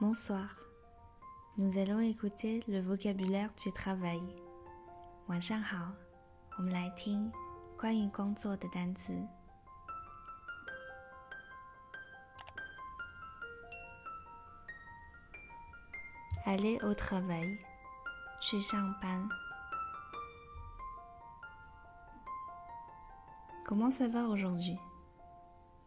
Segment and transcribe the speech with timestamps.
[0.00, 0.56] Bonsoir.
[1.56, 4.20] Nous allons écouter le vocabulaire du travail.
[5.26, 5.92] 晚上好，
[6.58, 7.32] 我们来听
[7.78, 9.12] 关于工作的单词。
[16.44, 17.58] Aller au travail，
[18.40, 19.28] 去上班。
[23.64, 24.78] Comment ça va aujourd'hui？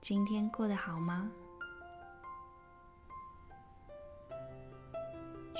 [0.00, 1.30] 今天过得好吗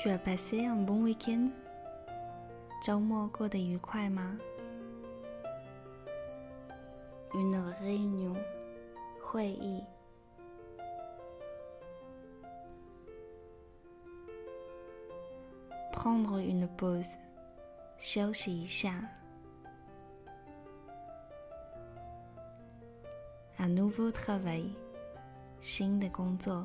[0.01, 1.51] ？Tu as passé un bon week-end？
[2.83, 4.39] 周末过得愉快吗？
[7.33, 8.37] Une réunion，
[9.21, 9.83] 会议。
[15.93, 17.17] Prendre une pause，
[17.99, 19.11] 休息一下。
[23.59, 24.71] Un nouveau travail，
[25.61, 26.65] 新的工作。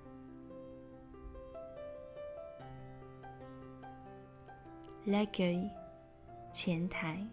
[5.06, 5.70] L'accueil，
[6.52, 7.24] 前台。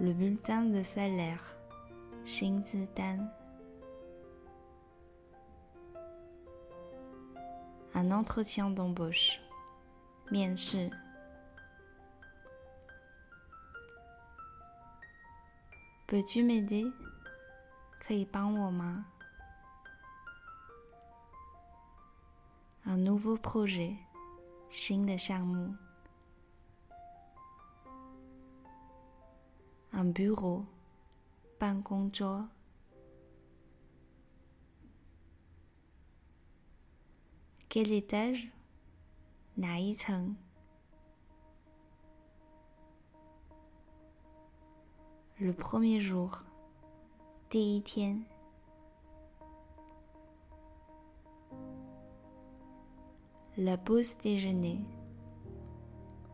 [0.00, 1.40] Le bulletin de salaire，
[2.24, 3.30] 薪资单。
[7.94, 9.38] Un entretien d'embauche，
[10.30, 10.90] 面试。
[16.06, 16.92] Peux-tu m'aider？
[18.00, 19.04] 可以帮我吗
[22.84, 23.96] ？Un nouveau projet，
[24.70, 25.76] 新的项目。
[29.90, 30.64] Un bureau，
[31.58, 32.48] 办公桌。
[37.68, 38.50] Quel étage？
[39.54, 40.36] 哪一层？
[45.36, 46.30] Le premier jour，
[47.50, 48.24] 第一天。
[53.57, 54.79] la pause déjeuner.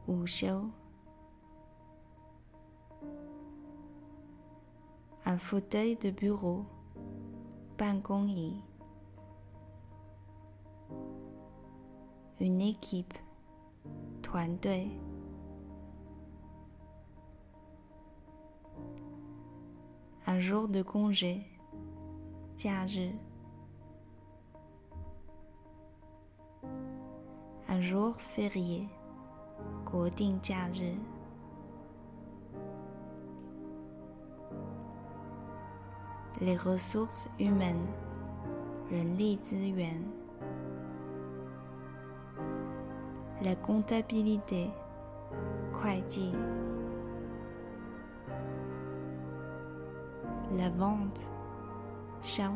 [0.07, 0.71] Ou xiao,
[5.25, 6.65] un fauteuil de bureau,
[8.27, 8.55] yi,
[12.39, 13.13] une équipe,
[14.23, 14.89] tuandui,
[20.25, 21.45] un jour de congé,
[22.59, 23.28] 假日。
[27.81, 28.87] jour férié,
[29.85, 30.37] Godin
[36.41, 37.87] Les ressources humaines,
[38.91, 39.17] Ren
[43.41, 44.69] La comptabilité,
[45.73, 46.03] Kwai
[50.51, 51.31] La vente,
[52.21, 52.55] Xiao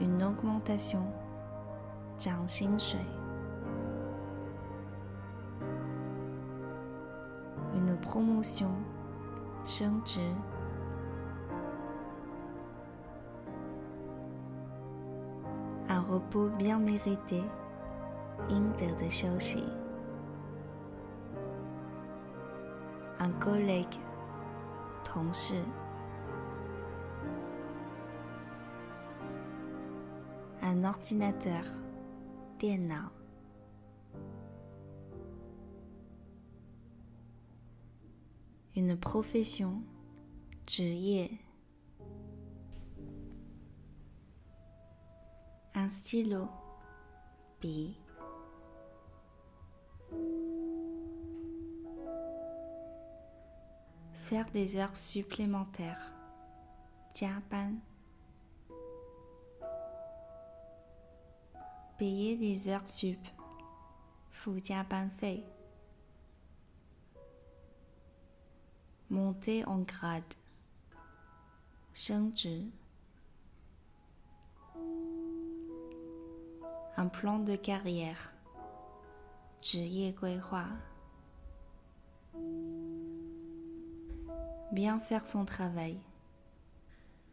[0.00, 1.02] une augmentation,
[2.18, 2.98] Jiang Shui.
[7.74, 8.70] Une promotion,
[9.64, 10.00] Sheng
[15.88, 17.42] Un repos bien mérité,
[18.48, 19.64] Yingde de Xiaoxi.
[23.18, 24.00] Un collègue,
[25.04, 25.62] Tongshi.
[30.70, 31.64] un ordinateur,
[32.60, 33.10] Diana.
[38.76, 39.82] Une profession,
[40.68, 41.40] Jie.
[45.74, 46.46] Un stylo,
[47.60, 47.96] Bi.
[54.12, 56.12] Faire des heures supplémentaires,
[57.12, 57.72] Tiapan.
[61.99, 63.19] payer des heures sup.
[64.45, 65.43] 付加班费
[69.09, 70.35] monter en grade.
[71.93, 72.69] 升职
[76.95, 78.29] un plan de carrière.
[79.61, 80.77] 职业规划
[84.71, 85.97] bien faire son travail.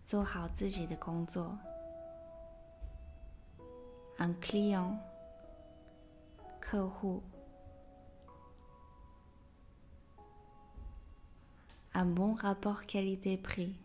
[0.06, 1.58] 做好自己的工作。
[4.19, 4.99] un client,
[11.93, 13.75] un bon rapport qualité-prix,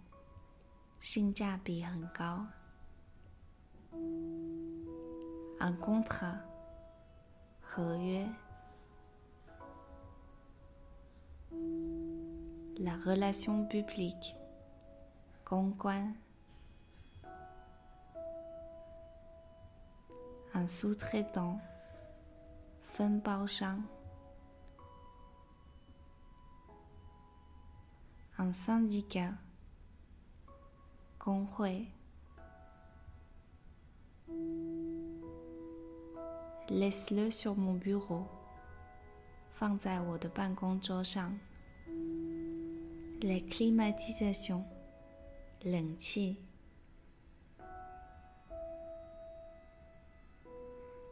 [5.60, 6.36] un contrat,
[12.78, 14.34] la relation publique,
[20.53, 21.59] ，un sous-traitant，
[22.83, 23.83] 分包商，
[28.37, 29.33] un syndicat，
[31.17, 31.87] 工会，
[36.67, 38.25] laisse-le sur mon bureau，
[39.53, 41.37] 放在我的办公桌上，
[43.21, 44.63] la climatisation。
[45.61, 46.37] 冷气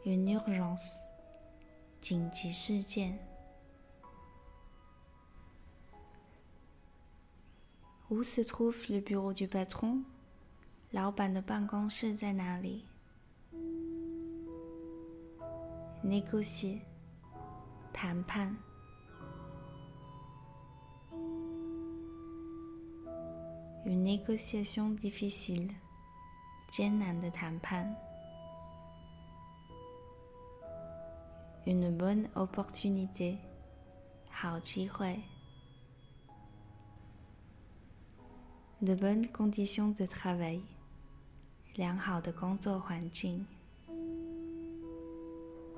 [0.03, 0.99] ，une urgence，
[2.01, 3.19] 紧急事件。
[8.09, 10.03] Où se trouve le bureau du patron？
[10.91, 12.85] 老板的办公室在哪里
[16.03, 16.81] ？Négocier，
[17.93, 18.57] 谈判。
[23.85, 25.73] une négociation difficile,
[31.67, 33.37] une bonne opportunité,
[38.81, 40.61] de bonnes conditions de travail,